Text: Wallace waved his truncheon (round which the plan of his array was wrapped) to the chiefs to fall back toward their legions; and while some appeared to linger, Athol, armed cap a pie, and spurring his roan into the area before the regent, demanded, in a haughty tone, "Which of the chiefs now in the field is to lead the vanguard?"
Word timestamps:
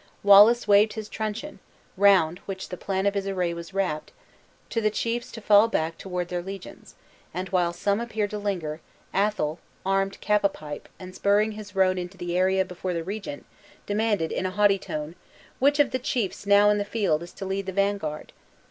Wallace 0.23 0.67
waved 0.67 0.93
his 0.93 1.07
truncheon 1.07 1.59
(round 1.95 2.39
which 2.47 2.69
the 2.69 2.75
plan 2.75 3.05
of 3.05 3.13
his 3.13 3.27
array 3.27 3.53
was 3.53 3.71
wrapped) 3.71 4.11
to 4.71 4.81
the 4.81 4.89
chiefs 4.89 5.31
to 5.33 5.41
fall 5.41 5.67
back 5.67 5.95
toward 5.99 6.29
their 6.29 6.41
legions; 6.41 6.95
and 7.35 7.49
while 7.49 7.71
some 7.71 7.99
appeared 7.99 8.31
to 8.31 8.39
linger, 8.39 8.81
Athol, 9.13 9.59
armed 9.85 10.19
cap 10.19 10.43
a 10.43 10.49
pie, 10.49 10.81
and 10.97 11.13
spurring 11.13 11.51
his 11.51 11.75
roan 11.75 11.99
into 11.99 12.17
the 12.17 12.35
area 12.35 12.65
before 12.65 12.93
the 12.95 13.03
regent, 13.03 13.45
demanded, 13.85 14.31
in 14.31 14.47
a 14.47 14.49
haughty 14.49 14.79
tone, 14.79 15.13
"Which 15.59 15.77
of 15.77 15.91
the 15.91 15.99
chiefs 15.99 16.47
now 16.47 16.71
in 16.71 16.79
the 16.79 16.83
field 16.83 17.21
is 17.21 17.31
to 17.33 17.45
lead 17.45 17.67
the 17.67 17.71
vanguard?" 17.71 18.33